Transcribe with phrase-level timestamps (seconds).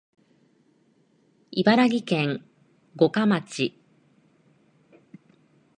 [1.51, 2.43] 茨城県
[2.95, 3.75] 五霞町